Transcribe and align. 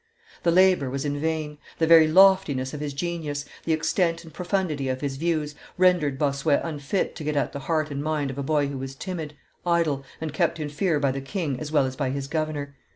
The 0.41 0.49
labor 0.49 0.89
was 0.89 1.05
in 1.05 1.19
vain; 1.19 1.59
the 1.77 1.85
very 1.85 2.07
loftiness 2.07 2.73
of 2.73 2.79
his 2.79 2.91
genius, 2.91 3.45
the 3.65 3.71
extent 3.73 4.23
and 4.23 4.33
profundity 4.33 4.89
of 4.89 5.01
his 5.01 5.15
views, 5.17 5.53
rendered 5.77 6.17
Bossuet 6.17 6.59
unfit 6.63 7.15
to 7.17 7.23
get 7.23 7.35
at 7.35 7.53
the 7.53 7.59
heart 7.69 7.91
and 7.91 8.01
mind 8.01 8.31
of 8.31 8.39
a 8.39 8.41
boy 8.41 8.65
who 8.65 8.79
was 8.79 8.95
timid, 8.95 9.35
idle, 9.63 10.03
and 10.19 10.33
kept 10.33 10.59
in 10.59 10.69
fear 10.69 10.99
by 10.99 11.11
the 11.11 11.21
king 11.21 11.59
as 11.59 11.71
well 11.71 11.85
as 11.85 11.95
by 11.95 12.09
his 12.09 12.27
governor. 12.27 12.75